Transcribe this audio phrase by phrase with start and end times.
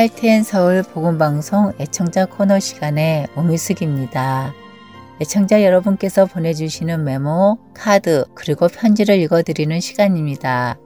[0.00, 4.54] 할텐 서울 복음방송 애청자 코너 시간의 오미숙입니다.
[5.20, 10.78] 애청자 여러분께서 보내주시는 메모, 카드, 그리고 편지를 읽어드리는 시간입니다.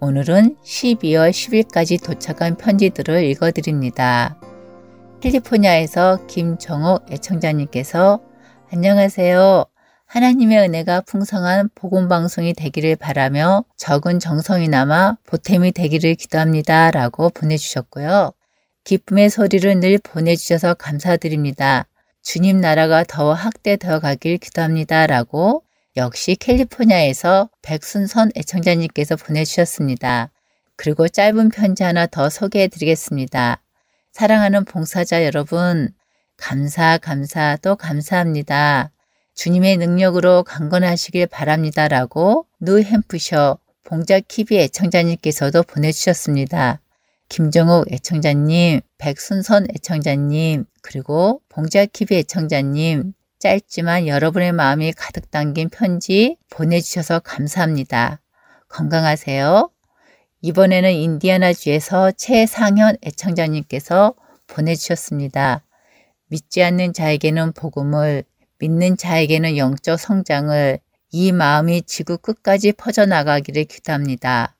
[0.00, 4.38] 오늘은 12월 10일까지 도착한 편지들을 읽어드립니다.
[5.22, 8.20] 캘리포니아에서 김정옥 애청자님께서
[8.70, 9.64] 안녕하세요.
[10.04, 16.90] 하나님의 은혜가 풍성한 복음방송이 되기를 바라며 적은 정성이나마 보탬이 되기를 기도합니다.
[16.90, 18.32] 라고 보내주셨고요.
[18.88, 21.86] 기쁨의 소리를 늘 보내주셔서 감사드립니다.
[22.22, 25.06] 주님 나라가 더 확대되어 가길 기도합니다.
[25.06, 25.62] 라고
[25.98, 30.30] 역시 캘리포니아에서 백순선 애청자님께서 보내주셨습니다.
[30.76, 33.60] 그리고 짧은 편지 하나 더 소개해 드리겠습니다.
[34.12, 35.90] 사랑하는 봉사자 여러분,
[36.38, 38.90] 감사, 감사, 또 감사합니다.
[39.34, 46.80] 주님의 능력으로 강건하시길 바랍니다 라고 누햄프셔 봉자 키비 애청자님께서도 보내주셨습니다.
[47.28, 57.20] 김정욱 애청자님, 백순선 애청자님, 그리고 봉자 키비 애청자님, 짧지만 여러분의 마음이 가득 담긴 편지 보내주셔서
[57.20, 58.20] 감사합니다.
[58.68, 59.70] 건강하세요.
[60.40, 64.14] 이번에는 인디아나주에서 최상현 애청자님께서
[64.46, 65.64] 보내주셨습니다.
[66.28, 68.24] 믿지 않는 자에게는 복음을,
[68.58, 70.78] 믿는 자에게는 영적 성장을
[71.10, 74.54] 이 마음이 지구 끝까지 퍼져나가기를 기도합니다.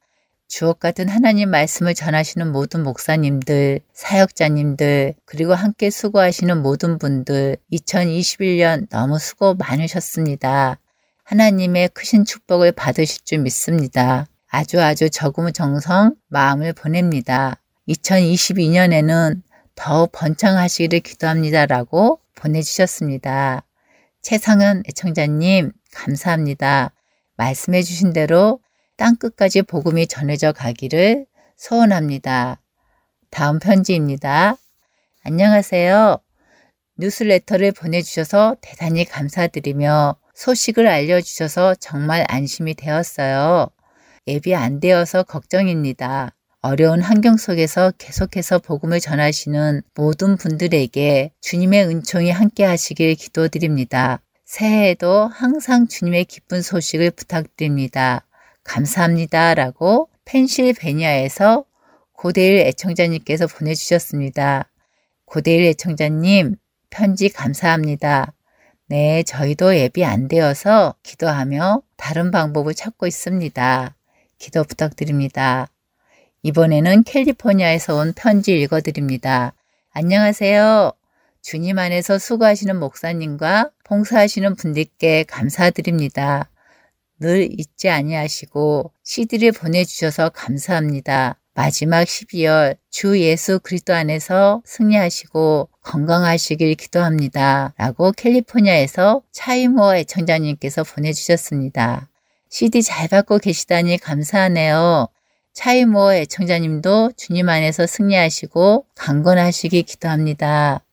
[0.49, 9.19] 주옥 같은 하나님 말씀을 전하시는 모든 목사님들, 사역자님들, 그리고 함께 수고하시는 모든 분들, 2021년 너무
[9.19, 10.79] 수고 많으셨습니다.
[11.25, 14.27] 하나님의 크신 축복을 받으실 줄 믿습니다.
[14.49, 17.61] 아주 아주 저금정성 마음을 보냅니다.
[17.87, 19.43] 2022년에는
[19.75, 23.65] 더욱 번창하시기를 기도합니다라고 보내주셨습니다.
[24.23, 26.93] 최상현 애청자님 감사합니다.
[27.37, 28.61] 말씀해 주신 대로
[28.99, 31.25] 땅끝까지 복음이 전해져 가기를
[31.57, 32.61] 소원합니다.
[33.31, 34.57] 다음 편지입니다.
[35.23, 36.19] 안녕하세요.
[36.97, 43.69] 뉴스레터를 보내주셔서 대단히 감사드리며 소식을 알려주셔서 정말 안심이 되었어요.
[44.27, 46.35] 예비 안 되어서 걱정입니다.
[46.61, 54.21] 어려운 환경 속에서 계속해서 복음을 전하시는 모든 분들에게 주님의 은총이 함께 하시길 기도드립니다.
[54.45, 58.25] 새해에도 항상 주님의 기쁜 소식을 부탁드립니다.
[58.69, 59.55] 감사합니다.
[59.55, 61.65] 라고 펜실베니아에서
[62.13, 64.71] 고대일 애청자님께서 보내주셨습니다.
[65.25, 66.57] 고대일 애청자님,
[66.91, 68.33] 편지 감사합니다.
[68.87, 73.95] 네, 저희도 예비 안 되어서 기도하며 다른 방법을 찾고 있습니다.
[74.39, 75.69] 기도 부탁드립니다.
[76.43, 79.55] 이번에는 캘리포니아에서 온 편지 읽어드립니다.
[79.91, 80.93] 안녕하세요.
[81.43, 86.49] 주님 안에서 수고하시는 목사님과 봉사하시는 분들께 감사드립니다.
[87.21, 91.39] 늘 잊지 아니하시고 CD를 보내주셔서 감사합니다.
[91.55, 97.75] 마지막 12월 주 예수 그리스도 안에서 승리하시고 건강하시길 기도합니다.
[97.77, 102.09] 라고 캘리포니아에서 차이모어 애청자님께서 보내주셨습니다.
[102.49, 105.09] CD 잘 받고 계시다니 감사하네요.
[105.53, 110.85] 차이모어 애청자님도 주님 안에서 승리하시고 강건하시기 기도합니다.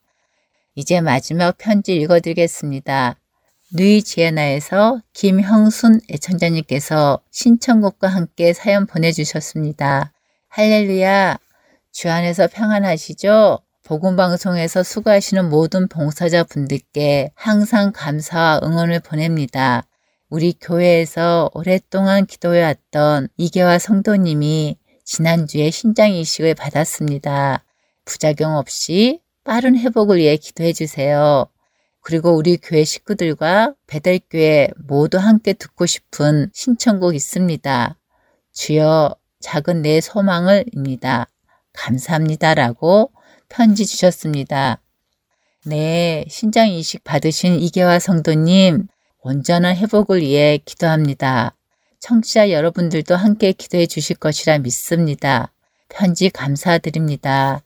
[0.73, 3.17] 이제 마지막 편지 읽어드리겠습니다.
[3.75, 10.13] 누이지에나에서 김형순 애청자님께서 신청곡과 함께 사연 보내주셨습니다.
[10.47, 11.37] 할렐루야,
[11.91, 13.59] 주 안에서 평안하시죠?
[13.83, 19.83] 복음방송에서 수고하시는 모든 봉사자 분들께 항상 감사와 응원을 보냅니다.
[20.29, 27.65] 우리 교회에서 오랫동안 기도해왔던 이계화 성도님이 지난주에 신장 이식을 받았습니다.
[28.05, 31.47] 부작용 없이 빠른 회복을 위해 기도해 주세요.
[32.05, 37.97] 그리고 우리 교회 식구들과 배달교회 모두 함께 듣고 싶은 신청곡 있습니다.
[38.53, 41.27] 주여 작은 내 소망을입니다.
[41.73, 43.11] 감사합니다라고
[43.49, 44.83] 편지 주셨습니다.
[45.65, 48.87] 네, 신장 이식 받으신 이계화 성도님
[49.21, 51.55] 온전한 회복을 위해 기도합니다.
[51.99, 55.51] 청취자 여러분들도 함께 기도해 주실 것이라 믿습니다.
[55.89, 57.64] 편지 감사드립니다.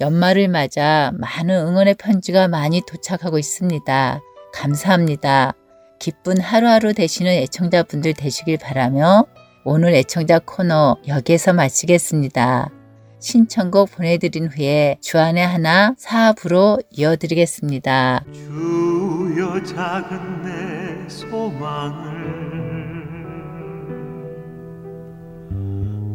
[0.00, 4.20] 연말을 맞아 많은 응원의 편지가 많이 도착하고 있습니다.
[4.54, 5.52] 감사합니다.
[5.98, 9.26] 기쁜 하루하루 되시는 애청자분들 되시길 바라며
[9.64, 12.70] 오늘 애청자 코너 여기에서 마치겠습니다.
[13.18, 18.24] 신청곡 보내드린 후에 주안의 하나 사부로 이어드리겠습니다.
[18.32, 22.30] 주여 작은 내 소망을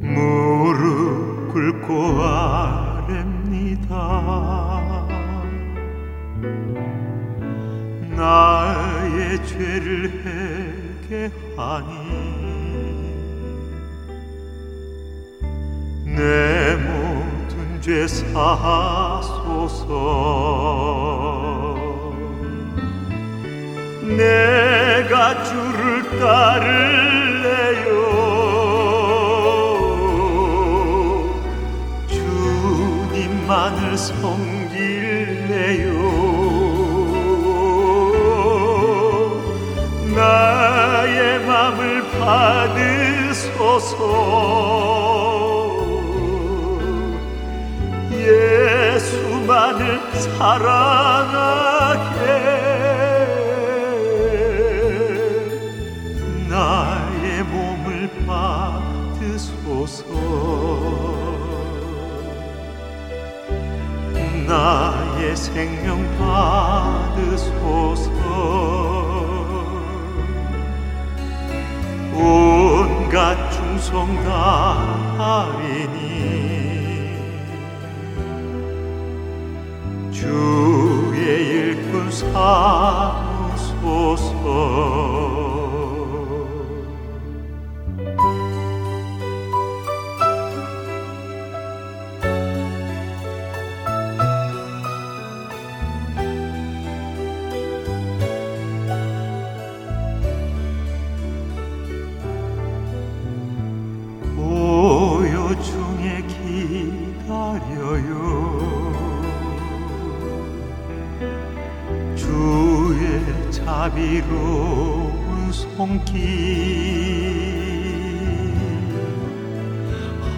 [0.01, 1.93] 무릎 꿇고
[2.23, 2.94] 아
[3.75, 5.05] 렵니다.
[8.15, 10.23] 나의 죄를
[11.03, 11.93] 회개하니
[16.05, 18.33] 내 모든 죄 사소서.
[24.17, 27.14] 내가 주를 따를
[33.65, 35.89] 주님만을 섬길래요.
[40.15, 43.95] 나의 맘을 받으소서.
[48.13, 49.81] 예수만을
[50.13, 52.24] 사랑하게
[64.47, 67.65] 나의 생명 받으소서.
[72.13, 75.95] 온갖 충성 다하리니
[80.11, 82.35] 주의 일꾼 삼소서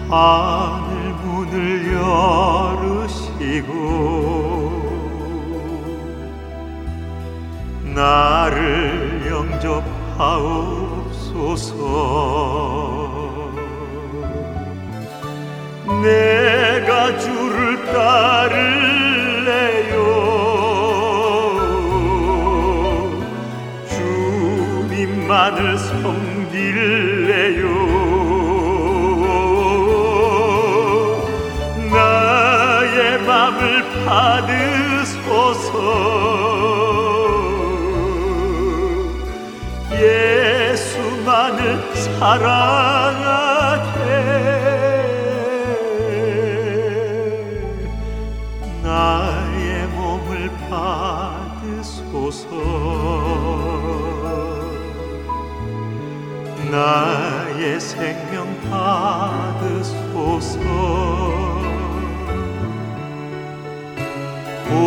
[0.08, 1.97] 하늘 문을 열
[34.04, 35.72] 받으소서.
[39.92, 41.58] 예수만을
[41.94, 42.38] 사랑하게
[48.82, 50.28] 나의 몸을
[50.70, 52.46] 받으소서.
[56.70, 58.36] 나의 생명
[58.70, 59.98] 받으소서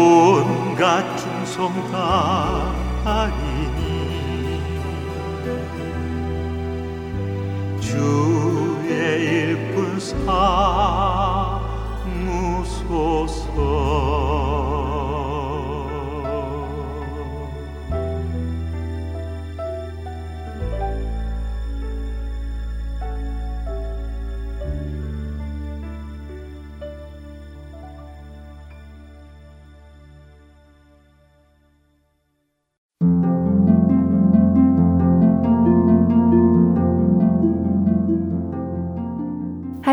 [0.01, 3.50] 온갖 충성 다하리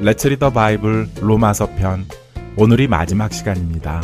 [0.00, 2.04] Let's Read the Bible 로마서 편
[2.56, 4.02] 오늘이 마지막 시간입니다.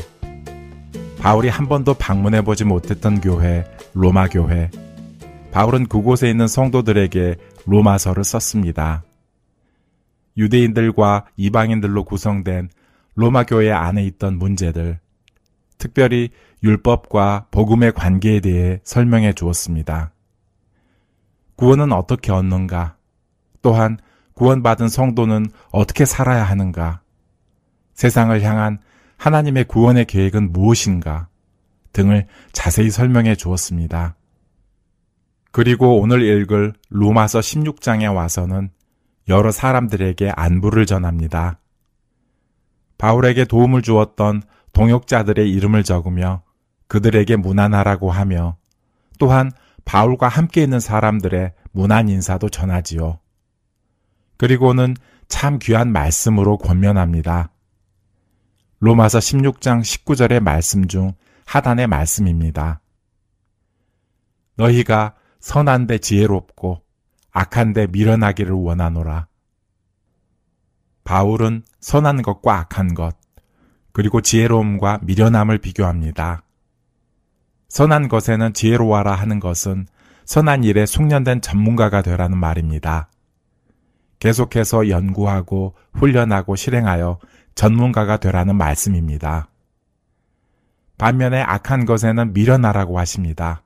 [1.18, 4.70] 바울이 한 번도 방문해 보지 못했던 교회 로마 교회
[5.50, 7.35] 바울은 그곳에 있는 성도들에게
[7.66, 9.02] 로마서를 썼습니다.
[10.37, 12.70] 유대인들과 이방인들로 구성된
[13.16, 15.00] 로마 교회 안에 있던 문제들
[15.76, 16.30] 특별히
[16.62, 20.12] 율법과 복음의 관계에 대해 설명해 주었습니다.
[21.56, 22.97] 구원은 어떻게 얻는가?
[23.61, 23.99] 또한
[24.40, 27.02] 구원받은 성도는 어떻게 살아야 하는가?
[27.92, 28.78] 세상을 향한
[29.18, 31.28] 하나님의 구원의 계획은 무엇인가?
[31.92, 34.16] 등을 자세히 설명해 주었습니다.
[35.52, 38.70] 그리고 오늘 읽을 로마서 16장에 와서는
[39.28, 41.61] 여러 사람들에게 안부를 전합니다.
[42.97, 44.42] 바울에게 도움을 주었던
[44.73, 46.44] 동역자들의 이름을 적으며
[46.88, 48.56] 그들에게 무난하라고 하며
[49.18, 49.52] 또한
[49.85, 53.18] 바울과 함께 있는 사람들의 무난 인사도 전하지요.
[54.40, 54.97] 그리고는
[55.28, 57.52] 참 귀한 말씀으로 권면합니다.
[58.78, 61.12] 로마서 16장 19절의 말씀 중
[61.44, 62.80] 하단의 말씀입니다.
[64.56, 66.80] 너희가 선한데 지혜롭고
[67.32, 69.26] 악한데 미련하기를 원하노라.
[71.04, 73.14] 바울은 선한 것과 악한 것,
[73.92, 76.44] 그리고 지혜로움과 미련함을 비교합니다.
[77.68, 79.87] 선한 것에는 지혜로워라 하는 것은
[80.25, 83.10] 선한 일에 숙련된 전문가가 되라는 말입니다.
[84.20, 87.18] 계속해서 연구하고 훈련하고 실행하여
[87.54, 89.48] 전문가가 되라는 말씀입니다.
[90.98, 93.62] 반면에 악한 것에는 미련하라고 하십니다.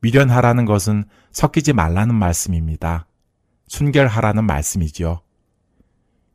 [0.00, 3.06] 미련하라는 것은 섞이지 말라는 말씀입니다.
[3.66, 5.20] 순결하라는 말씀이지요.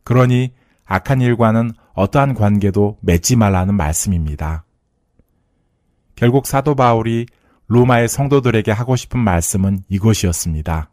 [0.04, 0.54] 그러니
[0.86, 4.66] 악한 일과는 어떠한 관계도 맺지 말라는 말씀입니다.
[6.16, 7.26] 결국 사도 바울이
[7.68, 10.90] 로마의 성도들에게 하고 싶은 말씀은 이것이었습니다.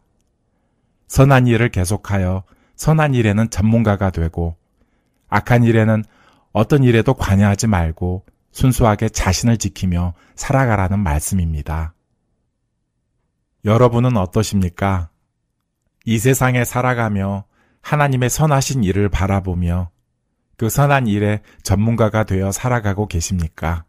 [1.09, 2.43] 선한 일을 계속하여
[2.75, 4.55] 선한 일에는 전문가가 되고
[5.27, 6.05] 악한 일에는
[6.53, 11.93] 어떤 일에도 관여하지 말고 순수하게 자신을 지키며 살아가라는 말씀입니다.
[13.65, 15.09] 여러분은 어떠십니까?
[16.05, 17.43] 이 세상에 살아가며
[17.81, 19.89] 하나님의 선하신 일을 바라보며
[20.57, 23.83] 그 선한 일에 전문가가 되어 살아가고 계십니까?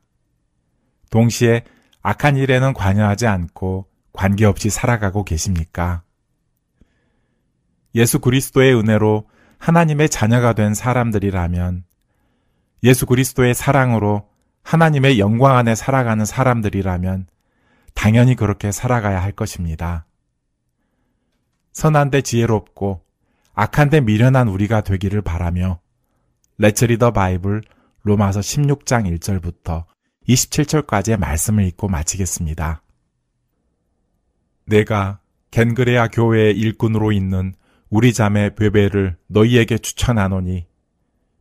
[1.10, 1.64] 동시에
[2.02, 6.02] 악한 일에는 관여하지 않고 관계없이 살아가고 계십니까?
[7.94, 9.28] 예수 그리스도의 은혜로
[9.58, 11.84] 하나님의 자녀가 된 사람들이라면
[12.82, 14.28] 예수 그리스도의 사랑으로
[14.62, 17.26] 하나님의 영광 안에 살아가는 사람들이라면
[17.94, 20.06] 당연히 그렇게 살아가야 할 것입니다.
[21.72, 23.02] 선한데 지혜롭고
[23.54, 25.80] 악한데 미련한 우리가 되기를 바라며
[26.58, 27.62] 레츠 리더 바이블
[28.02, 29.84] 로마서 16장 1절부터
[30.28, 32.82] 27절까지의 말씀을 읽고 마치겠습니다.
[34.66, 35.20] 내가
[35.50, 37.54] 겐그레아 교회의 일꾼으로 있는
[37.90, 40.66] 우리 자매 베베를 너희에게 추천하노니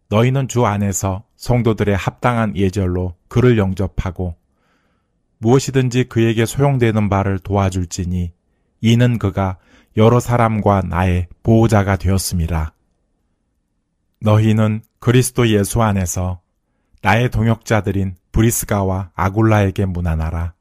[0.09, 4.35] 너희는 주 안에서 성도들의 합당한 예절로 그를 영접하고
[5.37, 8.33] 무엇이든지 그에게 소용되는 바를 도와줄지니
[8.81, 9.57] 이는 그가
[9.95, 12.73] 여러 사람과 나의 보호자가 되었습니다.
[14.21, 16.41] 너희는 그리스도 예수 안에서
[17.03, 20.55] 나의 동역자들인 브리스가와 아굴라에게 문안하라.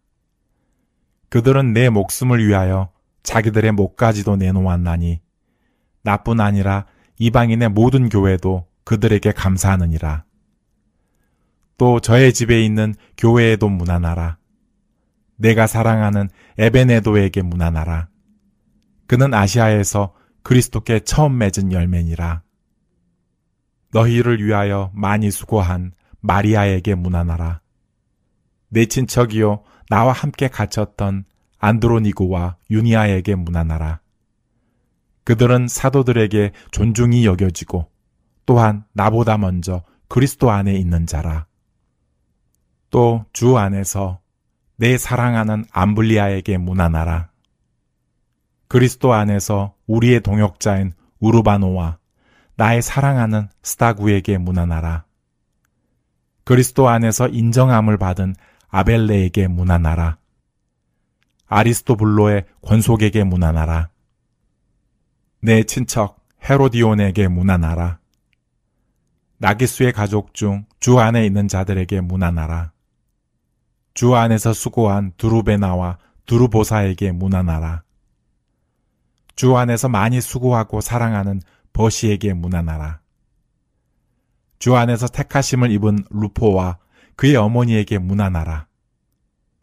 [1.31, 2.93] 그들은 내 목숨을 위하여
[3.23, 5.21] 자기들의 목까지도 내놓았나니
[6.03, 6.87] 나뿐 아니라
[7.19, 10.25] 이방인의 모든 교회도 그들에게 감사하느니라.
[11.77, 14.39] 또 저의 집에 있는 교회에도 문안하라.
[15.37, 16.29] 내가 사랑하는
[16.59, 18.09] 에베네도에게 문안하라.
[19.07, 22.43] 그는 아시아에서 그리스도께 처음 맺은 열매니라.
[23.93, 27.61] 너희를 위하여 많이 수고한 마리아에게 문안하라.
[28.69, 31.25] 내 친척이요 나와 함께 갇혔던
[31.59, 34.01] 안드로니고와 유니아에게 문안하라.
[35.29, 37.91] 그들은 사도들에게 존중이 여겨지고
[38.47, 41.47] 또한 나보다 먼저 그리스도 안에 있는 자라.
[42.89, 44.21] 또 주 안에서
[44.77, 47.29] 내 사랑하는 암블리아에게 문안하라.
[48.69, 51.99] 그리스도 안에서 우리의 동역자인 우르바노와
[52.57, 55.05] 나의 사랑하는 스타구에게 문안하라.
[56.45, 58.35] 그리스도 안에서 인정함을 받은
[58.69, 60.17] 아벨레에게 문안하라.
[61.49, 63.91] 아리스토블로의 권속에게 문안하라.
[65.41, 67.99] 내 친척 헤로디온에게 문안하라.
[69.39, 72.73] 나기수의 가족 중 주 안에 있는 자들에게 문안하라.
[73.95, 77.83] 주 안에서 수고한 두루베나와 두루보사에게 문안하라.
[79.35, 81.41] 주 안에서 많이 수고하고 사랑하는
[81.73, 83.01] 버시에게 문안하라.
[84.59, 86.79] 주 안에서 택하심을 입은 루포와
[87.17, 88.67] 그의 어머니에게 문안하라.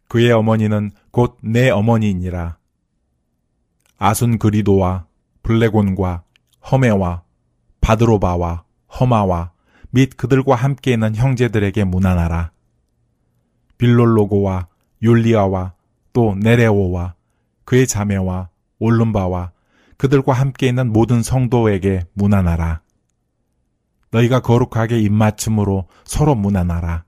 [0.08, 2.58] 그의 어머니는 곧 내 어머니이니라.
[3.98, 5.05] 아순 그리도와
[5.46, 6.24] 블레곤과
[6.72, 7.22] 허메와
[7.80, 8.64] 바드로바와
[8.98, 9.52] 허마와
[9.90, 12.50] 및 그들과 함께 있는 형제들에게 문안하라.
[13.78, 14.66] 빌롤로고와
[15.02, 15.74] 율리아와
[16.12, 17.14] 또 네레오와
[17.64, 18.48] 그의 자매와
[18.80, 19.52] 올름바와
[19.96, 22.80] 그들과 함께 있는 모든 성도에게 문안하라.
[24.10, 27.04] 너희가 거룩하게 입맞춤으로 서로 문안하라.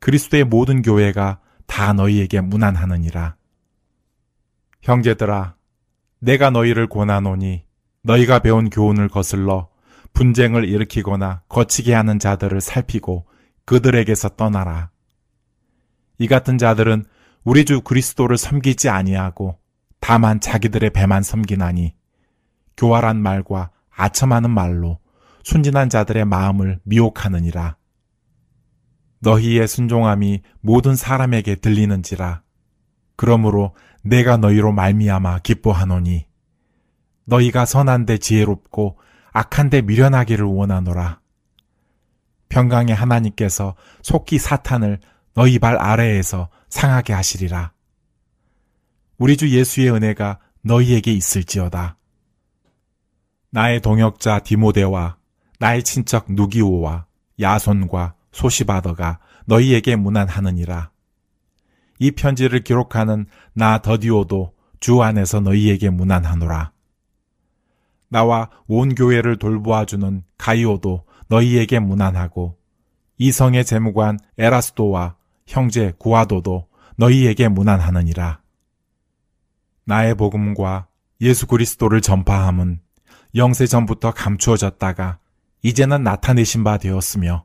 [0.00, 3.36] 그리스도의 모든 교회가 다 너희에게 문안하느니라.
[4.82, 5.57] 형제들아,
[6.20, 7.64] 내가 너희를 권하노니
[8.02, 9.68] 너희가 배운 교훈을 거슬러
[10.12, 13.26] 분쟁을 일으키거나 거치게 하는 자들을 살피고
[13.64, 14.90] 그들에게서 떠나라.
[16.18, 17.04] 이 같은 자들은
[17.44, 19.58] 우리 주 그리스도를 섬기지 아니하고
[20.00, 21.94] 다만 자기들의 배만 섬기나니
[22.76, 24.98] 교활한 말과 아첨하는 말로
[25.44, 27.76] 순진한 자들의 마음을 미혹하느니라.
[29.20, 32.42] 너희의 순종함이 모든 사람에게 들리는지라.
[33.16, 33.74] 그러므로
[34.08, 36.26] 내가 너희로 말미암아 기뻐하노니
[37.24, 38.98] 너희가 선한데 지혜롭고
[39.32, 41.20] 악한데 미련하기를 원하노라.
[42.48, 45.00] 평강의 하나님께서 속히 사탄을
[45.34, 47.72] 너희 발 아래에서 상하게 하시리라.
[49.18, 51.98] 우리 주 예수의 은혜가 너희에게 있을지어다.
[53.50, 55.18] 나의 동역자 디모데와
[55.58, 57.06] 나의 친척 누기오와
[57.38, 60.90] 야손과 소시바더가 너희에게 문안하느니라.
[61.98, 66.72] 이 편지를 기록하는 나 더디오도 주 안에서 너희에게 문안하노라.
[68.08, 72.56] 나와 온 교회를 돌보아주는 가이오도 너희에게 문안하고
[73.18, 78.40] 이성의 재무관 에라스도와 형제 구아도도 너희에게 문안하느니라.
[79.84, 80.86] 나의 복음과
[81.20, 82.80] 예수 그리스도를 전파함은
[83.34, 85.18] 영세 전부터 감추어졌다가
[85.62, 87.44] 이제는 나타내신 바 되었으며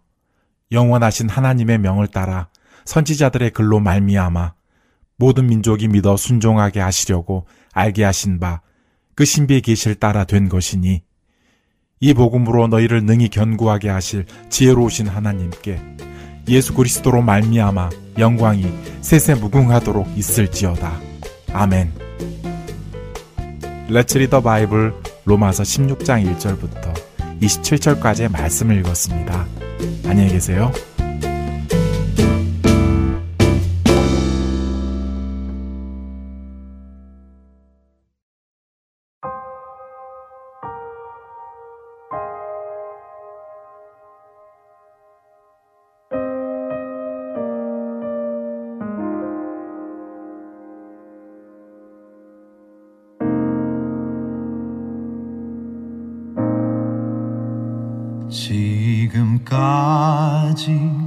[0.71, 2.49] 영원하신 하나님의 명을 따라
[2.85, 4.53] 선지자들의 글로 말미암아
[5.17, 8.61] 모든 민족이 믿어 순종하게 하시려고 알게 하신 바
[9.15, 11.03] 그 신비의 계시를 따라 된 것이니
[11.99, 15.79] 이 복음으로 너희를 능히 견고하게 하실 지혜로우신 하나님께
[16.49, 18.65] 예수 그리스도로 말미암아 영광이
[19.01, 20.99] 세세 무궁하도록 있을지어다.
[21.53, 21.93] 아멘.
[23.87, 24.93] 레츠 리더 바이블
[25.25, 26.93] 로마서 16장 1절부터
[27.41, 29.47] 27절까지의 말씀을 읽었습니다.
[30.05, 30.71] 안녕히 계세요.
[60.63, 61.02] 지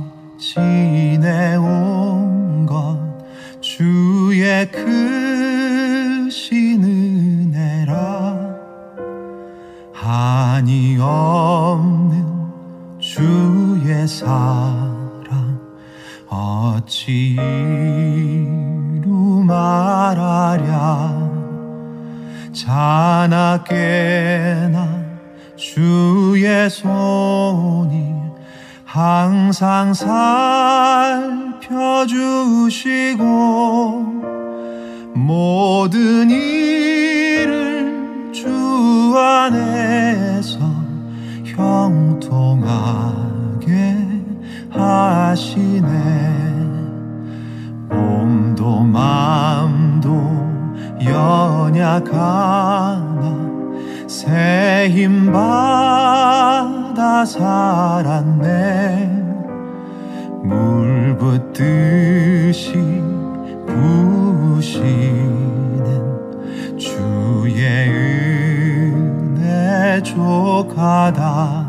[70.16, 71.66] 은혜 족하다.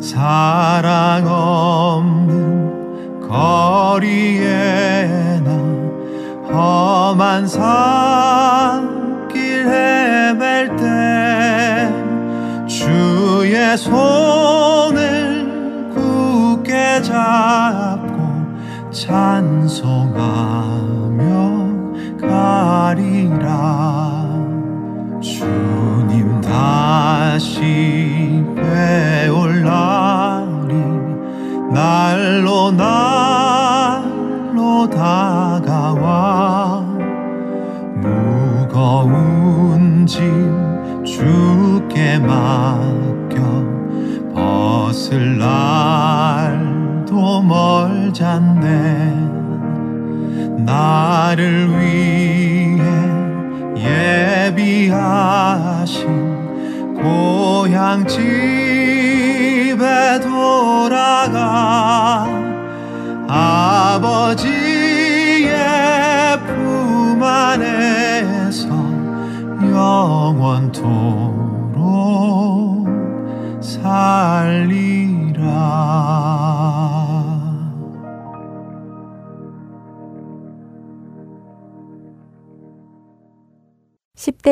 [0.00, 0.95] 사랑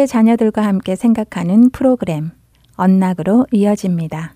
[0.04, 2.30] 10대 자녀들과 함께 생각하는 프로그램
[2.76, 4.34] 언락으로 이어집니다.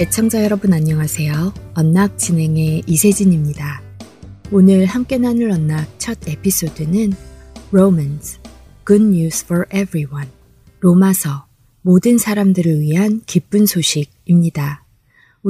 [0.00, 1.52] 애청자 여러분 안녕하세요.
[1.74, 3.82] 언락 진행의 이세진입니다.
[4.52, 7.12] 오늘 함께 나눌 언락 첫 에피소드는
[7.72, 8.38] Romans,
[8.86, 10.28] Good News for Everyone,
[10.80, 11.46] 로마서,
[11.82, 14.87] 모든 사람들을 위한 기쁜 소식입니다.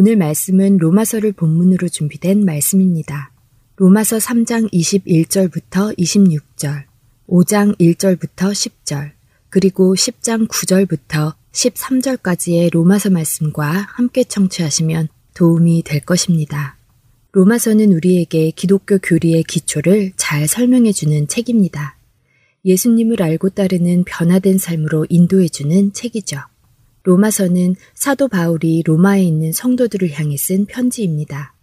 [0.01, 3.33] 오늘 말씀은 로마서를 본문으로 준비된 말씀입니다.
[3.75, 6.85] 로마서 3장 21절부터 26절,
[7.27, 9.11] 5장 1절부터 10절,
[9.51, 16.77] 그리고 10장 9절부터 13절까지의 로마서 말씀과 함께 청취하시면 도움이 될 것입니다.
[17.33, 21.99] 로마서는 우리에게 기독교 교리의 기초를 잘 설명해주는 책입니다.
[22.65, 26.39] 예수님을 알고 따르는 변화된 삶으로 인도해주는 책이죠.
[27.09, 31.55] 로마서는 사도 바울이 로마에 있는 성도들을 향해 쓴 편지입니다.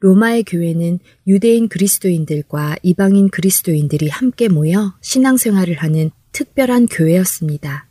[0.00, 7.86] 로마의 교회는 유대인 그리스도인들과 이방인 그리스도인들이 함께 모여 신앙생활을 하는 특별한 교회였습니다.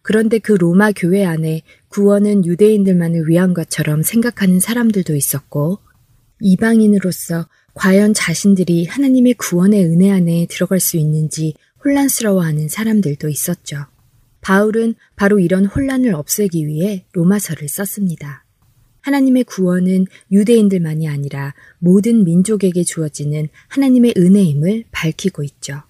[0.00, 5.80] 그런데 그 로마 교회 안에 구원은 유대인들만을 위한 것처럼 생각하는 사람들도 있었고,
[6.40, 11.52] 이방인으로서 과연 자신들이 하나님의 구원의 은혜 안에 들어갈 수 있는지
[11.84, 13.89] 혼란스러워하는 사람들도 있었죠.
[14.40, 18.44] 바울은 바로 이런 혼란을 없애기 위해 로마서를 썼습니다.
[19.02, 25.82] 하나님의 구원은 유대인들만이 아니라 모든 민족에게 주어지는 하나님의 은혜임을 밝히고 있죠.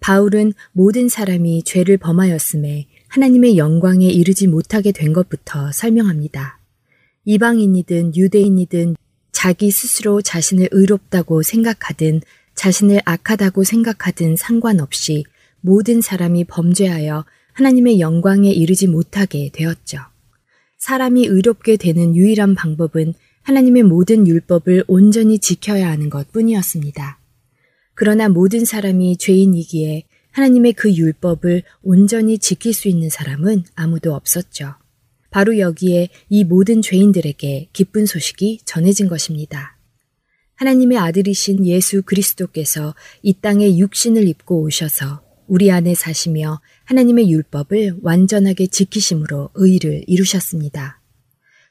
[0.00, 6.60] 바울은 모든 사람이 죄를 범하였음에 하나님의 영광에 이르지 못하게 된 것부터 설명합니다.
[7.24, 8.96] 이방인이든 유대인이든
[9.32, 12.22] 자기 스스로 자신을 의롭다고 생각하든
[12.54, 15.24] 자신을 악하다고 생각하든 상관없이
[15.60, 17.24] 모든 사람이 범죄하여
[17.58, 19.98] 하나님의 영광에 이르지 못하게 되었죠.
[20.78, 27.18] 사람이 의롭게 되는 유일한 방법은 하나님의 모든 율법을 온전히 지켜야 하는 것 뿐이었습니다.
[27.94, 34.74] 그러나 모든 사람이 죄인이기에 하나님의 그 율법을 온전히 지킬 수 있는 사람은 아무도 없었죠.
[35.32, 39.76] 바로 여기에 이 모든 죄인들에게 기쁜 소식이 전해진 것입니다.
[40.54, 48.66] 하나님의 아들이신 예수 그리스도께서 이 땅에 육신을 입고 오셔서 우리 안에 사시며 하나님의 율법을 완전하게
[48.66, 51.02] 지키심으로 의를 이루셨습니다.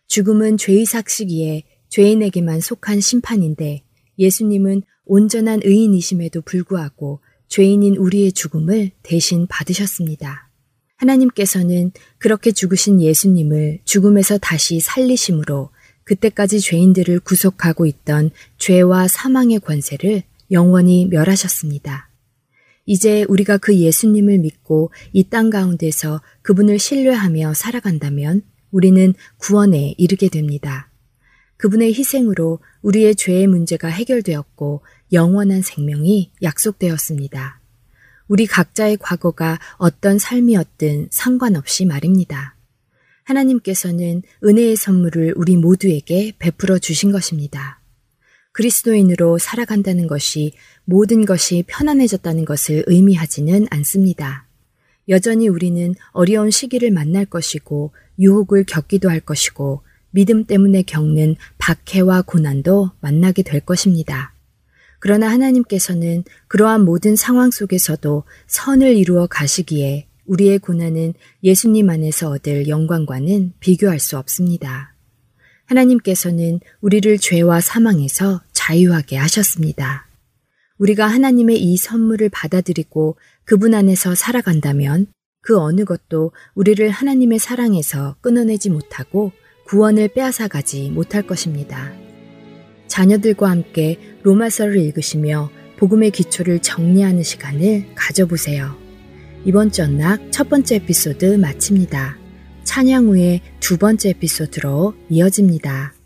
[0.06, 3.82] 죽음은 죄의 삭시기에 죄인에게만 속한 심판인데
[4.20, 10.52] 예수님은 온전한 의인이심에도 불구하고 죄인인 우리의 죽음을 대신 받으셨습니다.
[10.98, 15.72] 하나님께서는 그렇게 죽으신 예수님을 죽음에서 다시 살리심으로
[16.04, 22.07] 그때까지 죄인들을 구속하고 있던 죄와 사망의 권세를 영원히 멸하셨습니다.
[22.88, 30.90] 이제 우리가 그 예수님을 믿고 이 땅 가운데서 그분을 신뢰하며 살아간다면 우리는 구원에 이르게 됩니다.
[31.58, 37.60] 그분의 희생으로 우리의 죄의 문제가 해결되었고 영원한 생명이 약속되었습니다.
[38.28, 42.56] 우리 각자의 과거가 어떤 삶이었든 상관없이 말입니다.
[43.24, 47.82] 하나님께서는 은혜의 선물을 우리 모두에게 베풀어 주신 것입니다.
[48.58, 54.48] 그리스도인으로 살아간다는 것이 모든 것이 편안해졌다는 것을 의미하지는 않습니다.
[55.10, 62.94] 여전히 우리는 어려운 시기를 만날 것이고 유혹을 겪기도 할 것이고 믿음 때문에 겪는 박해와 고난도
[63.00, 64.34] 만나게 될 것입니다.
[64.98, 73.54] 그러나 하나님께서는 그러한 모든 상황 속에서도 선을 이루어 가시기에 우리의 고난은 예수님 안에서 얻을 영광과는
[73.60, 74.96] 비교할 수 없습니다.
[75.68, 80.08] 하나님께서는 우리를 죄와 사망에서 자유하게 하셨습니다.
[80.78, 85.08] 우리가 하나님의 이 선물을 받아들이고 그분 안에서 살아간다면
[85.42, 89.32] 그 어느 것도 우리를 하나님의 사랑에서 끊어내지 못하고
[89.68, 91.94] 구원을 빼앗아가지 못할 것입니다.
[92.88, 98.76] 자녀들과 함께 로마서를 읽으시며 복음의 기초를 정리하는 시간을 가져보세요.
[99.46, 102.18] 이번 주 언락 첫 번째 에피소드 마칩니다.
[102.66, 105.97] 찬양 후에 두 번째 에피소드로 이어집니다.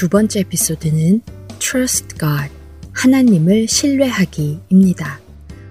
[0.00, 1.20] 두 번째 에피소드는
[1.58, 2.48] Trust God,
[2.92, 5.20] 하나님을 신뢰하기입니다.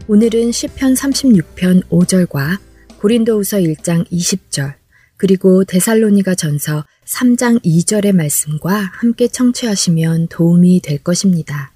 [0.08, 2.60] 오늘은 시편 36편 5절과
[3.00, 4.76] 고린도후서 1장 20절,
[5.18, 11.74] 그리고 데살로니가 전서 3장 2절의 말씀과 함께 청취하시면 도움이 될 것입니다.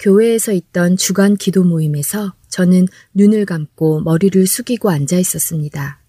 [0.00, 6.00] 교회에서 있던 주간 기도 모임에서 저는 눈을 감고 머리를 숙이고 앉아 있었습니다.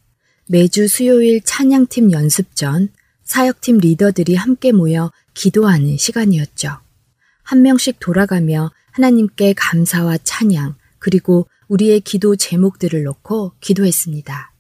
[0.49, 2.89] 매주 수요일 찬양팀 연습 전
[3.23, 6.77] 사역팀 리더들이 함께 모여 기도하는 시간이었죠.
[7.43, 14.53] 한 명씩 돌아가며 하나님께 감사와 찬양, 그리고 우리의 기도 제목들을 놓고 기도했습니다.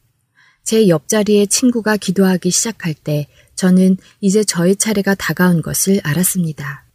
[0.63, 6.85] 제 옆자리의 친구가 기도하기 시작할 때 저는 이제 저의 차례가 다가온 것을 알았습니다.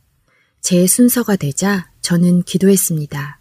[0.60, 3.40] 제 순서가 되자 저는 기도했습니다.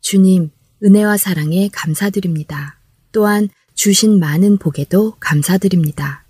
[0.00, 0.50] 주님,
[0.82, 2.78] 은혜와 사랑에 감사드립니다.
[3.12, 6.21] 또한 주신 많은 복에도 감사드립니다.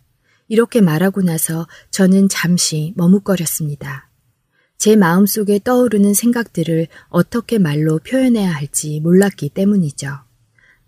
[0.53, 4.11] 이렇게 말하고 나서 저는 잠시 머뭇거렸습니다.
[4.77, 10.11] 제 마음속에 떠오르는 생각들을 어떻게 말로 표현해야 할지 몰랐기 때문이죠.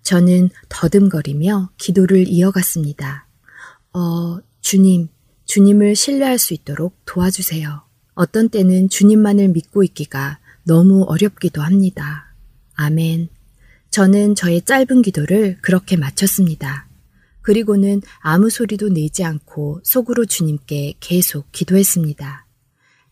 [0.02, 3.26] 저는 더듬거리며 기도를 이어갔습니다.
[3.94, 5.08] 어, 주님,
[5.46, 7.84] 주님을 신뢰할 수 있도록 도와주세요.
[8.12, 12.34] 어떤 때는 주님만을 믿고 있기가 너무 어렵기도 합니다.
[12.74, 13.30] 아멘.
[13.88, 16.83] 저는 저의 짧은 기도를 그렇게 마쳤습니다.
[17.44, 22.46] 그리고는 아무 소리도 내지 않고 속으로 주님께 계속 기도했습니다.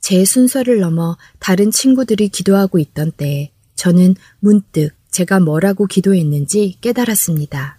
[0.01, 7.79] 제 순서를 넘어 다른 친구들이 기도하고 있던 때에 저는 문득 제가 뭐라고 기도했는지 깨달았습니다.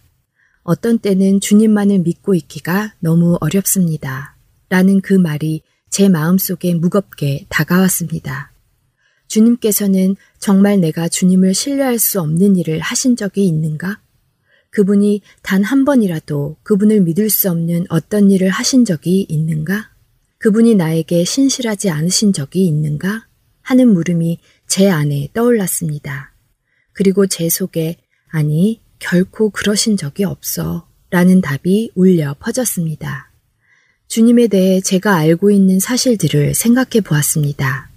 [0.62, 4.38] 어떤 때는 주님만을 믿고 있기가 너무 어렵습니다.
[4.70, 8.52] 라는 그 말이 제 마음속에 무겁게 다가왔습니다.
[9.28, 14.03] 주님께서는 정말 내가 주님을 신뢰할 수 없는 일을 하신 적이 있는가?
[14.74, 19.92] 그분이 단 한 번이라도 그분을 믿을 수 없는 어떤 일을 하신 적이 있는가?
[20.40, 23.28] 그분이 나에게 신실하지 않으신 적이 있는가?
[23.62, 26.34] 하는 물음이 제 안에 떠올랐습니다.
[26.92, 27.98] 그리고 제 속에
[28.30, 33.32] 아니, 결코 그러신 적이 없어 라는 답이 울려 퍼졌습니다.
[34.08, 37.90] 주님에 대해 제가 알고 있는 사실들을 생각해 보았습니다.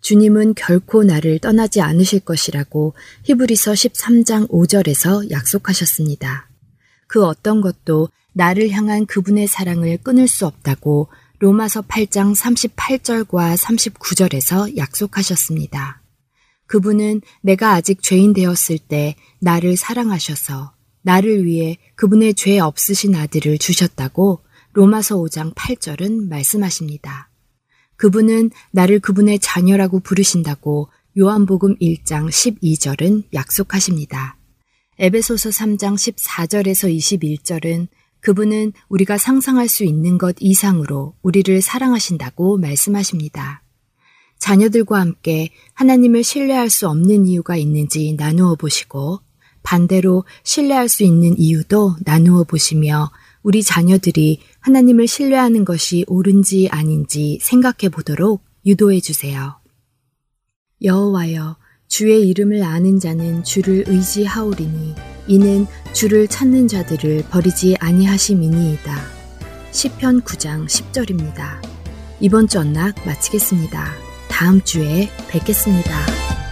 [0.00, 6.48] 주님은 결코 나를 떠나지 않으실 것이라고 히브리서 13장 5절에서 약속하셨습니다.
[7.06, 11.08] 그 어떤 것도 나를 향한 그분의 사랑을 끊을 수 없다고
[11.40, 16.02] 로마서 8장 38절과 39절에서 약속하셨습니다.
[16.66, 24.44] 그분은 내가 아직 죄인 되었을 때 나를 사랑하셔서 나를 위해 그분의 죄 없으신 아들을 주셨다고
[24.74, 27.29] 로마서 5장 8절은 말씀하십니다.
[28.00, 34.38] 그분은 나를 그분의 자녀라고 부르신다고 요한복음 1장 12절은 약속하십니다.
[34.98, 37.88] 에베소서 3장 14절에서 21절은
[38.20, 43.62] 그분은 우리가 상상할 수 있는 것 이상으로 우리를 사랑하신다고 말씀하십니다.
[44.38, 49.20] 자녀들과 함께 하나님을 신뢰할 수 없는 이유가 있는지 나누어 보시고
[49.62, 53.10] 반대로 신뢰할 수 있는 이유도 나누어 보시며
[53.42, 59.58] 우리 자녀들이 하나님을 신뢰하는 것이 옳은지 아닌지 생각해 보도록 유도해 주세요.
[60.82, 61.56] 여호와여
[61.88, 64.94] 주의 이름을 아는 자는 주를 의지하오리니
[65.26, 68.96] 이는 주를 찾는 자들을 버리지 아니하심이니이다.
[69.72, 71.60] 시편 9장 10절입니다.
[72.20, 73.92] 이번 주 언락 마치겠습니다.
[74.28, 76.49] 다음 주에 뵙겠습니다.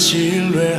[0.00, 0.78] 侵略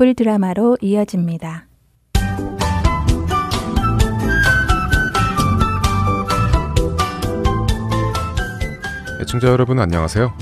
[0.00, 1.66] 바이블 드라마로 이어집니다.
[9.20, 10.32] 애청자 여러분 안녕하세요.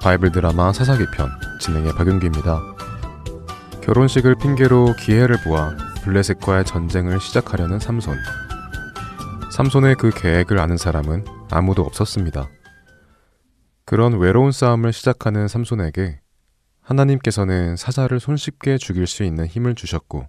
[0.00, 2.60] 바이블 드라마 사사기 편 진행의 박윤기입니다.
[3.82, 8.16] 결혼식을 핑계로 기회를 보아 블레셋과의 전쟁을 시작하려는 삼손.
[9.50, 12.48] 삼손의 그 계획을 아는 사람은 아무도 없었습니다.
[13.84, 16.20] 그런 외로운 싸움을 시작하는 삼손에게
[16.88, 20.26] 하나님께서는 사자를 손쉽게 죽일 수 있는 힘을 주셨고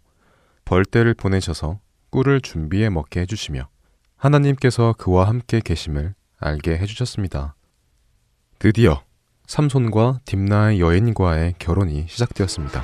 [0.66, 1.80] 벌떼를 보내셔서
[2.10, 3.70] 꿀을 준비해 먹게 해주시며
[4.18, 7.56] 하나님께서 그와 함께 계심을 알게 해주셨습니다.
[8.60, 9.02] 드디어
[9.48, 12.84] 삼손과 딥나의 여인과의 결혼이 시작되었습니다.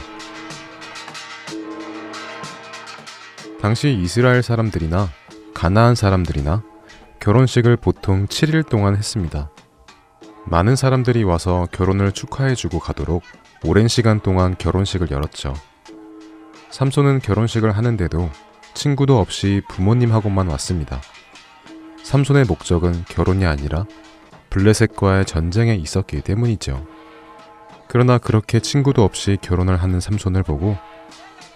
[3.61, 5.09] 당시 이스라엘 사람들이나
[5.53, 6.63] 가나안 사람들이나
[7.19, 9.51] 결혼식을 보통 7일 동안 했습니다.
[10.45, 13.23] 많은 사람들이 와서 결혼을 축하해주고 가도록
[13.67, 15.55] 오랜 시간 동안 결혼식을 열었죠.
[16.69, 18.29] 삼손은 결혼식을 하는데도
[18.75, 21.01] 친구도 없이 부모님하고만 왔습니다.
[22.03, 23.85] 삼손의 목적은 결혼이 아니라
[24.51, 26.85] 블레셋과의 전쟁에 있었기 때문이죠.
[27.87, 30.77] 그러나 그렇게 친구도 없이 결혼을 하는 삼손을 보고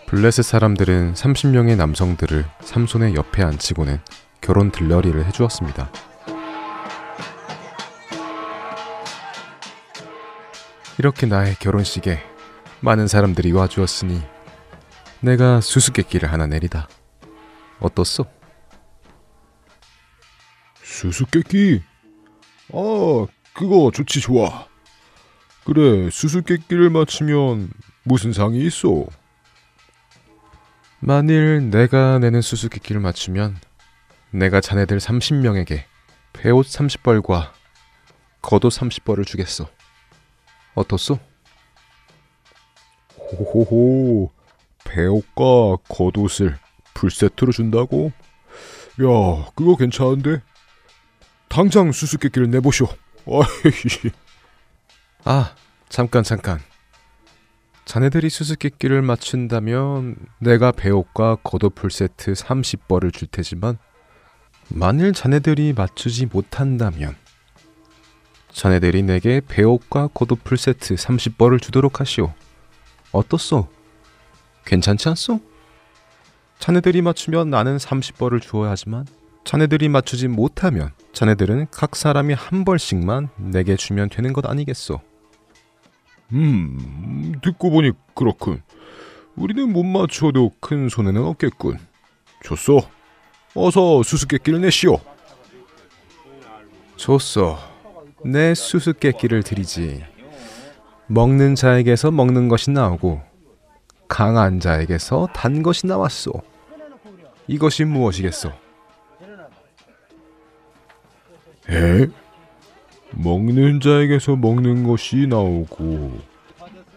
[0.07, 3.99] 블레셋 사람들은 30명의 남성들을 삼손의 옆에 앉히고는
[4.41, 5.91] 결혼 들러리를 해주었습니다.
[10.99, 12.19] 이렇게 나의 결혼식에
[12.81, 14.21] 많은 사람들이 와주었으니
[15.21, 16.89] 내가 수수께끼를 하나 내리다.
[17.79, 18.25] 어떻소?
[20.83, 21.81] 수수께끼?
[22.73, 24.67] 아, 그거 좋지 좋아.
[25.63, 27.71] 그래, 수수께끼를 맞히면
[28.03, 29.05] 무슨 상이 있어?
[30.99, 33.57] 만일 내가 내는 수수께끼를 맞추면
[34.31, 35.83] 내가 자네들 30명에게
[36.33, 37.51] 배옷 30벌과
[38.41, 39.78] 겉옷 30벌을 주겠소.
[40.76, 41.20] 어떻소?
[43.17, 44.32] 호호호,
[44.86, 46.57] 배옷과 겉옷을
[46.93, 48.11] 풀세트로 준다고?
[49.01, 50.41] 야, 그거 괜찮은데?
[51.47, 52.88] 당장 수수께끼를 내보쇼.
[55.26, 55.55] 아,
[55.89, 56.59] 잠깐 잠깐.
[57.86, 63.80] 자네들이 수수께끼를 맞춘다면 내가 배옷과 겉옷 풀세트 30벌을 줄 테지만
[64.67, 67.15] 만일 자네들이 맞추지 못한다면
[68.60, 72.34] 자네들이 내게 배옷과 겉옷 풀세트 30벌을 주도록 하시오.
[73.14, 73.70] 어떻소?
[74.66, 75.39] 괜찮지 않소?
[76.60, 79.05] 자네들이 맞추면 나는 30벌을 주어야 하지만
[79.45, 84.99] 자네들이 맞추지 못하면 자네들은 각 사람이 한 벌씩만 내게 주면 되는 것 아니겠소?
[86.34, 88.62] 음, 듣고 보니 그렇군.
[89.38, 91.80] 우리는 못 맞춰도 큰 손해는 없겠군.
[92.43, 92.82] 좋소.
[93.55, 94.99] 어서 수수께끼를 내시오.
[96.97, 97.68] 좋소.
[98.26, 100.03] 내 수수께끼를 드리지.
[101.07, 103.22] 먹는 자에게서 먹는 것이 나오고
[104.07, 106.34] 강한 자에게서 단 것이 나왔소.
[107.47, 108.51] 이것이 무엇이겠소?
[111.70, 112.07] 에?
[113.11, 116.20] 먹는 자에게서 먹는 것이 나오고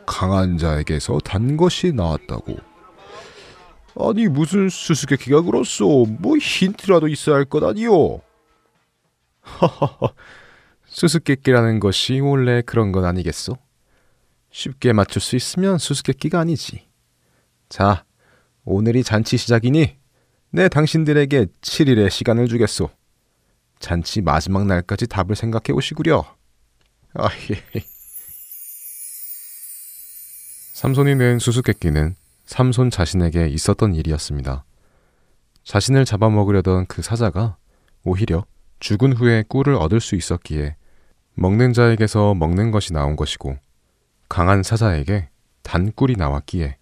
[0.05, 2.57] 강한 자에게서 단 것이 나왔다고.
[3.99, 6.07] 아니 무슨 수수께끼가 그렇소?
[6.19, 8.21] 뭐 힌트라도 있어야 할 것 아니오?
[9.61, 10.13] 허허허.
[10.93, 13.57] 수수께끼라는 것이 원래 그런 건 아니겠소?
[14.51, 16.87] 쉽게 맞출 수 있으면 수수께끼가 아니지.
[17.71, 18.05] 자,
[18.65, 19.97] 오늘이 잔치 시작이니
[20.51, 22.91] 내 당신들에게 7일의 시간을 주겠소.
[23.81, 26.37] 잔치 마지막 날까지 답을 생각해 오시구려.
[27.15, 27.57] 아히.
[30.75, 34.65] 삼손이 낸 수수께끼는 삼손 자신에게 있었던 일이었습니다.
[35.65, 37.57] 자신을 잡아먹으려던 그 사자가
[38.05, 38.45] 오히려
[38.81, 40.77] 죽은 후에 꿀을 얻을 수 있었기에
[41.35, 43.57] 먹는 자에게서 먹는 것이 나온 것이고
[44.29, 45.29] 강한 사자에게
[45.63, 46.77] 단 꿀이 나왔기에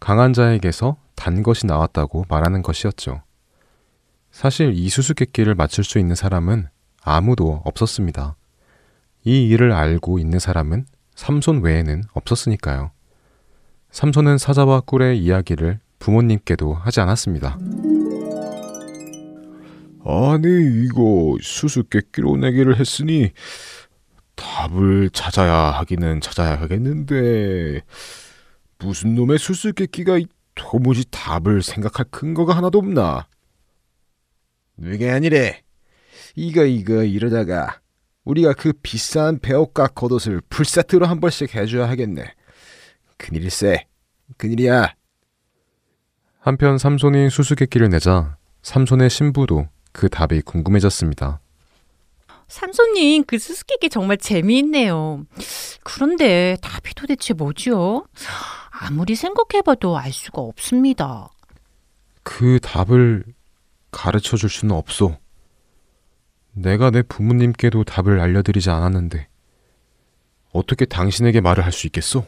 [0.00, 3.22] 강한 자에게서 단 것이 나왔다고 말하는 것이었죠.
[4.30, 6.68] 사실 이 수수께끼를 맞출 수 있는 사람은
[7.02, 8.36] 아무도 없었습니다.
[9.24, 12.90] 이 일을 알고 있는 사람은 삼손 외에는 없었으니까요.
[13.90, 17.58] 삼손은 사자와 꿀의 이야기를 부모님께도 하지 않았습니다.
[20.04, 23.32] 아니 이거 수수께끼로 내기를 했으니
[24.36, 27.80] 답을 찾아야 하기는 찾아야 하겠는데
[28.78, 30.20] 무슨 놈의 수수께끼가
[30.54, 33.26] 도무지 답을 생각할 근거가 하나도 없나?
[34.80, 35.62] 그게 아니래.
[36.34, 37.80] 이거 이거 이러다가
[38.24, 42.34] 우리가 그 비싼 배옷과 겉옷을 풀세트로 한 번씩 해줘야 하겠네.
[43.16, 43.86] 큰일일세.
[44.36, 44.94] 큰일이야.
[46.40, 51.40] 한편 삼손이 수수께끼를 내자 삼손의 신부도 그 답이 궁금해졌습니다.
[52.48, 55.26] 삼손님, 그 수수께끼 정말 재미있네요.
[55.82, 58.06] 그런데 답이 도대체 뭐지요?
[58.70, 61.28] 아무리 생각해봐도 알 수가 없습니다.
[62.22, 63.24] 그 답을
[63.90, 65.16] 가르쳐 줄 수는 없소.
[66.52, 69.28] 내가 내 부모님께도 답을 알려드리지 않았는데
[70.52, 72.24] 어떻게 당신에게 말을 할 수 있겠소?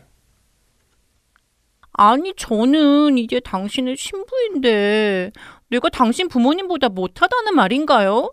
[1.93, 5.33] 아니, 저는 이제 당신의 신부인데
[5.69, 8.33] 내가 당신 부모님보다 못하다는 말인가요?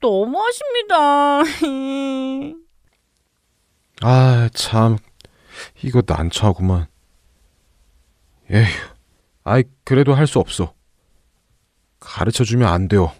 [0.00, 1.42] 너무하십니다.
[4.02, 4.96] 아, 참.
[5.82, 6.86] 이거 난처하구만.
[8.50, 8.66] 에휴.
[9.44, 10.74] 아이, 그래도 할 수 없어.
[12.00, 13.12] 가르쳐 주면 안 돼요.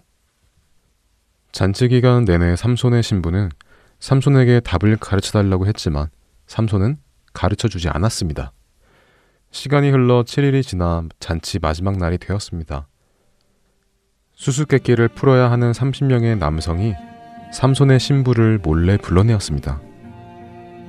[1.51, 3.49] 잔치 기간 내내 삼손의 신부는
[3.99, 6.09] 삼손에게 답을 가르쳐 달라고 했지만
[6.47, 6.97] 삼손은
[7.33, 8.53] 가르쳐 주지 않았습니다.
[9.51, 12.87] 시간이 흘러 7일이 지나 잔치 마지막 날이 되었습니다.
[14.39, 16.95] 수수께끼를 풀어야 하는 30명의 남성이
[17.51, 19.81] 삼손의 신부를 몰래 불러내었습니다.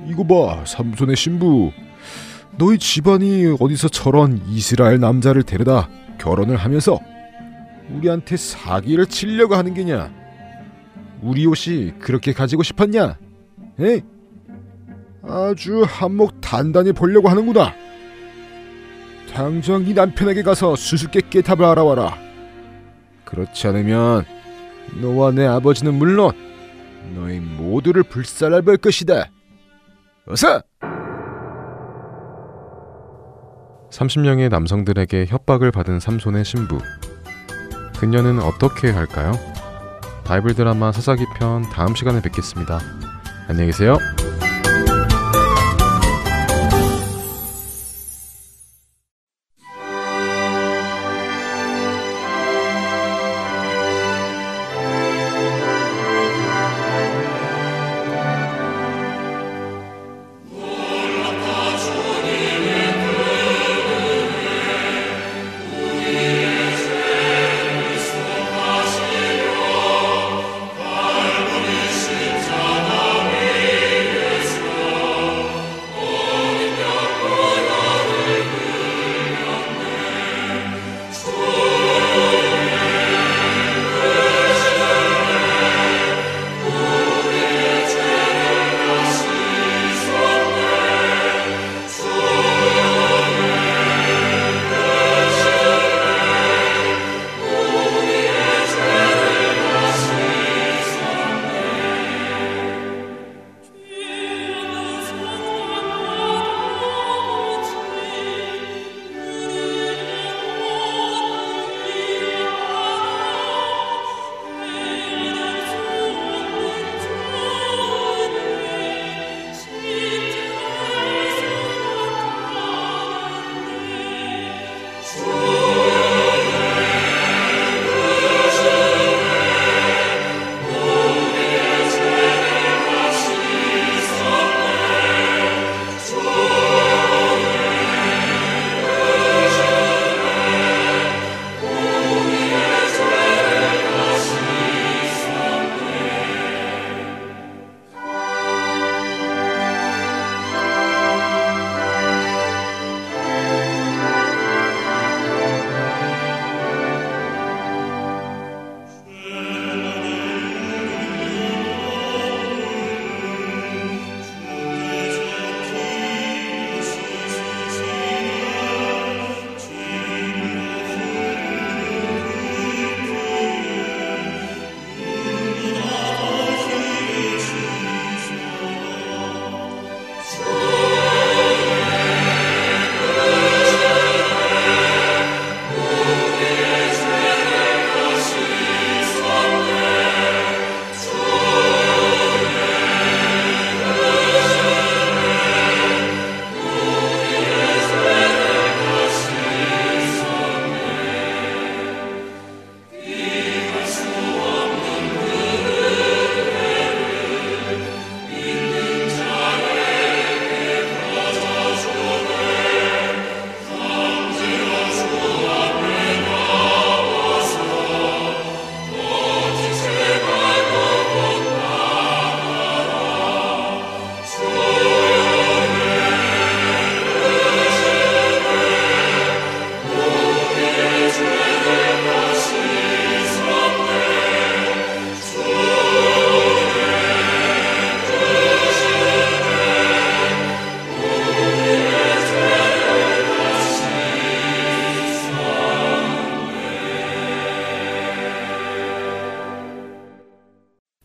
[0.07, 1.71] 이거 봐, 삼손의 신부.
[2.57, 6.97] 너희 집안이 어디서 저런 이스라엘 남자를 데려다 결혼을 하면서
[7.89, 10.09] 우리한테 사기를 치려고 하는 게냐?
[11.21, 13.17] 우리 옷이 그렇게 가지고 싶었냐?
[13.81, 14.01] 에?
[15.23, 17.73] 아주 한몫 단단히 보려고 하는구나.
[19.33, 22.30] 당장 네 남편에게 가서 수수께끼의 답을 알아와라.
[23.31, 24.25] 그렇지 않으면
[25.01, 26.31] 너와 내 아버지는 물론
[27.15, 29.31] 너희 모두를 불살할 볼 것이다.
[30.27, 30.61] 어서!
[33.89, 36.77] 30명의 남성들에게 협박을 받은 삼손의 신부.
[37.99, 39.33] 그녀는 어떻게 할까요?
[40.23, 42.79] 바이블 드라마 사사기 편 다음 시간에 뵙겠습니다.
[43.47, 43.97] 안녕히 계세요.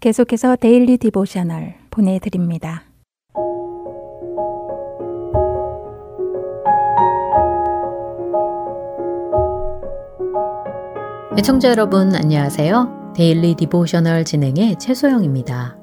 [0.06, 2.84] 계속해서 Daily Devotional 보내드립니다.
[11.36, 13.14] 애청자 여러분 안녕하세요.
[13.16, 15.76] Daily Devotional 진행의 최소영입니다.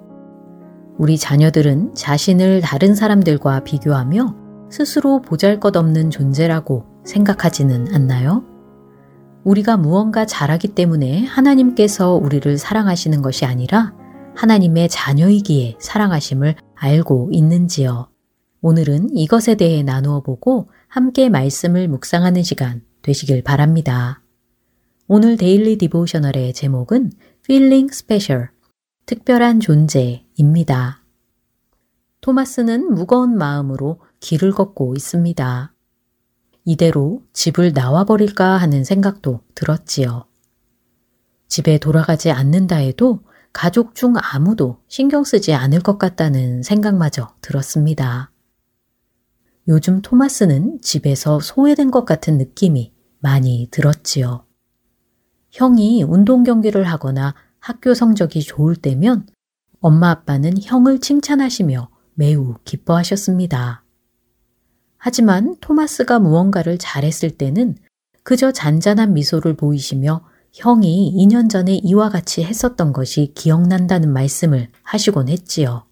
[0.98, 4.36] 우리 자녀들은 자신을 다른 사람들과 비교하며
[4.70, 8.46] 스스로 보잘 것 없는 존재라고 생각하지는 않나요?
[9.44, 13.92] 우리가 무언가 잘하기 때문에 하나님께서 우리를 사랑하시는 것이 아니라
[14.36, 18.10] 하나님의 자녀이기에 사랑하심을 알고 있는지요?
[18.62, 24.22] 오늘은 이것에 대해 나누어 보고 함께 말씀을 묵상하는 시간 되시길 바랍니다.
[25.08, 27.12] 오늘 데일리 디보셔널의 제목은
[27.44, 28.48] Feeling Special,
[29.06, 31.04] 특별한 존재입니다.
[32.22, 35.74] 토마스는 무거운 마음으로 길을 걷고 있습니다.
[36.66, 40.26] 이대로 집을 나와버릴까 하는 생각도 들었지요.
[41.50, 43.20] 집에 돌아가지 않는다 해도
[43.54, 48.32] 가족 중 아무도 신경 쓰지 않을 것 같다는 생각마저 들었습니다.
[49.68, 54.46] 요즘 토마스는 집에서 소외된 것 같은 느낌이 많이 들었지요.
[55.52, 59.28] 형이 운동 경기를 하거나 학교 성적이 좋을 때면
[59.80, 63.86] 엄마 아빠는 형을 칭찬하시며 매우 기뻐하셨습니다.
[64.98, 67.76] 하지만 토마스가 무언가를 잘했을 때는
[68.24, 75.86] 그저 잔잔한 미소를 보이시며 형이 2년 전에 이와 같이 했었던 것이 기억난다는 말씀을 하시곤 했지요.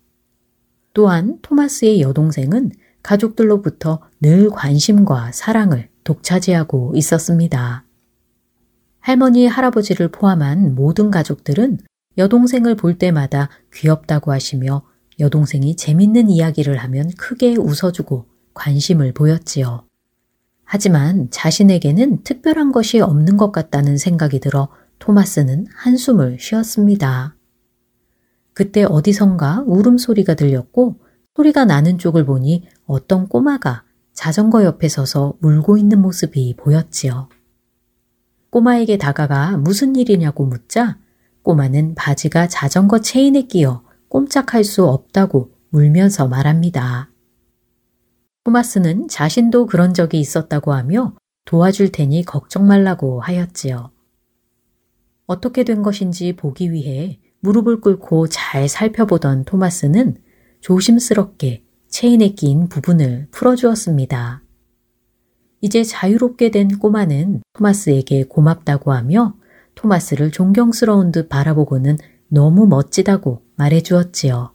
[0.93, 7.86] 또한 토마스의 여동생은 가족들로부터 늘 관심과 사랑을 독차지하고 있었습니다.
[8.99, 11.80] 할머니, 할아버지를 포함한 모든 가족들은
[12.20, 14.84] 여동생을 볼 때마다 귀엽다고 하시며
[15.20, 19.86] 여동생이 재밌는 이야기를 하면 크게 웃어주고 관심을 보였지요.
[20.74, 24.69] 하지만 자신에게는 특별한 것이 없는 것 같다는 생각이 들어
[24.99, 27.36] 토마스는 한숨을 쉬었습니다.
[28.53, 30.95] 그때 어디선가 울음소리가 들렸고
[31.36, 37.28] 소리가 나는 쪽을 보니 어떤 꼬마가 자전거 옆에 서서 울고 있는 모습이 보였지요.
[38.49, 40.99] 꼬마에게 다가가 무슨 일이냐고 묻자
[41.41, 47.11] 꼬마는 바지가 자전거 체인에 끼어 꼼짝할 수 없다고 울면서 말합니다.
[48.43, 51.15] 토마스는 자신도 그런 적이 있었다고 하며
[51.45, 53.91] 도와줄 테니 걱정 말라고 하였지요.
[55.27, 60.17] 어떻게 된 것인지 보기 위해 무릎을 꿇고 잘 살펴보던 토마스는
[60.61, 64.43] 조심스럽게 체인에 낀 부분을 풀어주었습니다.
[65.61, 69.35] 이제 자유롭게 된 꼬마는 토마스에게 고맙다고 하며
[69.75, 74.53] 토마스를 존경스러운 듯 바라보고는 너무 멋지다고 말해주었지요.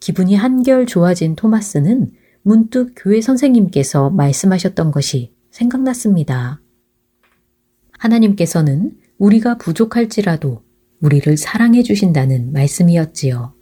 [0.00, 2.12] 기분이 한결 좋아진 토마스는
[2.48, 6.62] 문득 교회 선생님께서 말씀하셨던 것이 생각났습니다.
[7.98, 10.62] 하나님께서는 우리가 부족할지라도
[11.02, 13.52] 우리를 사랑해 주신다는 말씀이었지요.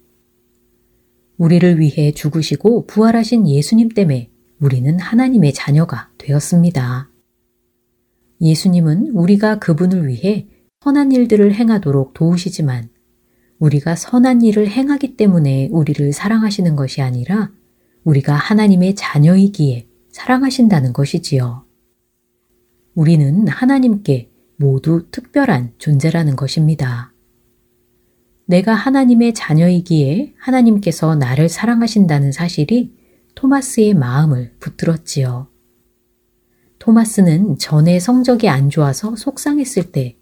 [1.35, 4.31] 우리를 위해 죽으시고 부활하신 예수님 때문에
[4.61, 7.11] 우리는 하나님의 자녀가 되었습니다.
[8.39, 10.47] 예수님은 우리가 그분을 위해
[10.79, 12.87] 선한 일들을 행하도록 도우시지만
[13.59, 17.51] 우리가 선한 일을 행하기 때문에 우리를 사랑하시는 것이 아니라
[18.07, 21.65] 우리가 하나님의 자녀이기에 사랑하신다는 것이지요.
[22.95, 27.11] 우리는 하나님께 모두 특별한 존재라는 것입니다.
[28.45, 32.95] 내가 하나님의 자녀이기에 하나님께서 나를 사랑하신다는 사실이
[33.35, 35.49] 토마스의 마음을 붙들었지요.
[36.79, 40.15] 토마스는 전에 성적이 안 좋아서 속상했을 때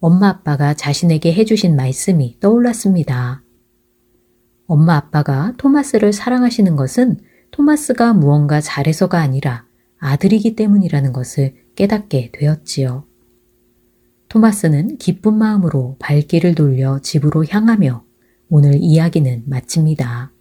[0.00, 3.45] 엄마 아빠가 자신에게 해주신 말씀이 떠올랐습니다.
[4.66, 9.64] 엄마 아빠가 토마스를 사랑하시는 것은 토마스가 무언가 잘해서가 아니라
[9.98, 13.04] 아들이기 때문이라는 것을 깨닫게 되었지요.
[14.28, 18.04] 토마스는 기쁜 마음으로 발길을 돌려 집으로 향하며
[18.48, 20.32] 오늘 이야기는 마칩니다.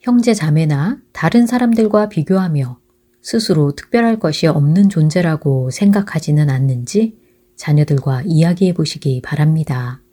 [0.00, 2.78] 형제 자매나 다른 사람들과 비교하며
[3.22, 7.16] 스스로 특별할 것이 없는 존재라고 생각하지는 않는지
[7.56, 10.03] 자녀들과 이야기해 보시기 바랍니다.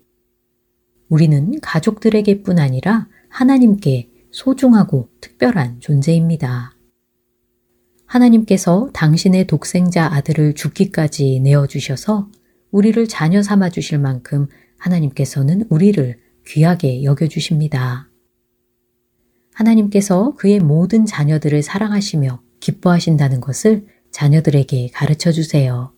[1.11, 6.73] 우리는 가족들에게뿐 아니라 하나님께 소중하고 특별한 존재입니다.
[8.05, 12.29] 하나님께서 당신의 독생자 아들을 죽기까지 내어주셔서
[12.71, 14.47] 우리를 자녀 삼아 주실 만큼
[14.77, 18.09] 하나님께서는 우리를 귀하게 여겨주십니다.
[19.53, 25.91] 하나님께서 그의 모든 자녀들을 사랑하시며 기뻐하신다는 것을 자녀들에게 가르쳐 주세요.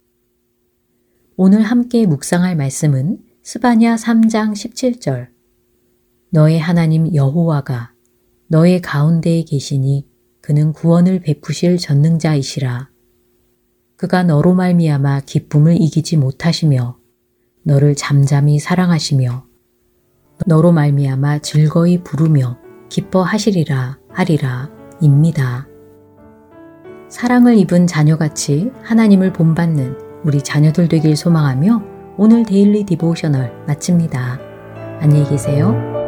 [1.36, 5.28] 오늘 함께 묵상할 말씀은 스바냐 3장 17절.
[6.30, 7.92] 너의 하나님 여호와가
[8.48, 10.08] 너의 가운데에 계시니
[10.40, 12.90] 그는 구원을 베푸실 전능자이시라.
[13.98, 16.98] 그가 너로 말미암아 기쁨을 이기지 못하시며
[17.64, 19.46] 너를 잠잠히 사랑하시며
[20.48, 24.72] 너로 말미암아 즐거이 부르며 기뻐하시리라 하리라
[25.02, 25.68] 입니다.
[27.10, 34.40] 사랑을 입은 자녀같이 하나님을 본받는 우리 자녀들 되길 소망하며 오늘 Daily Devotional 마칩니다.
[35.00, 36.03] 안녕히 계세요.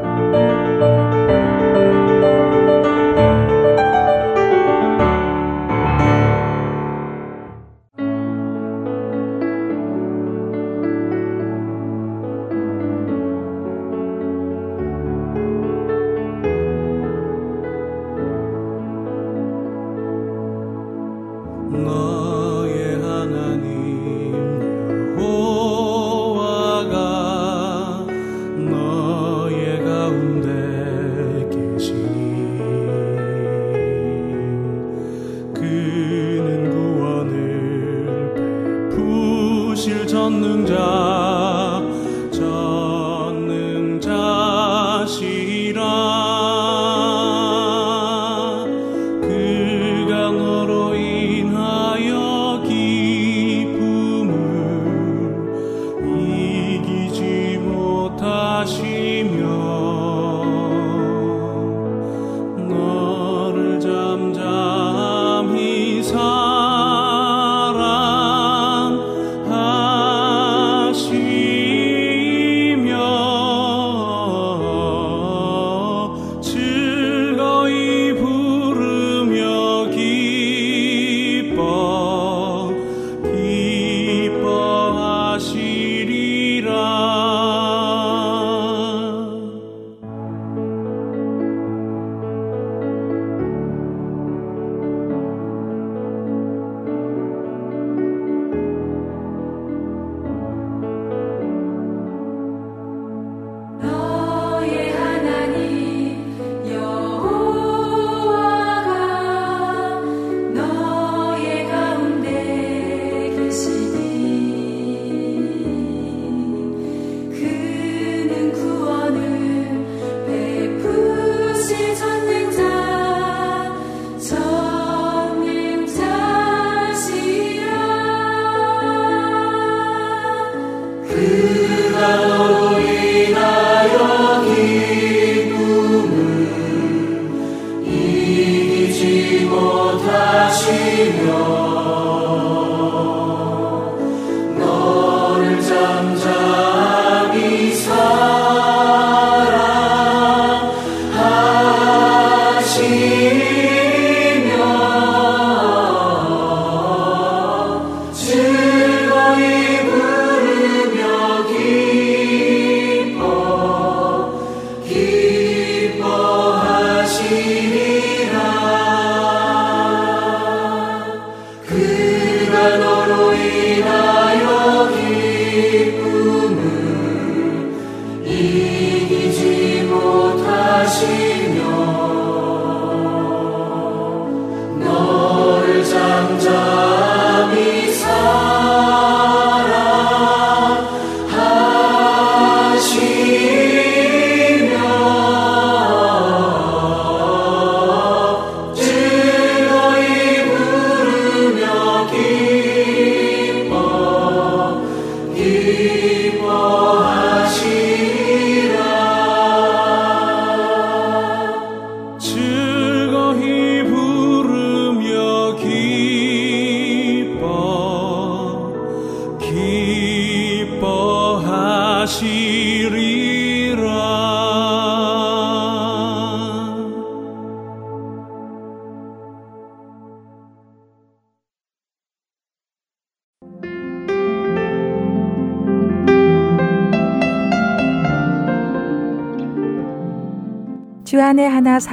[152.96, 153.25] me.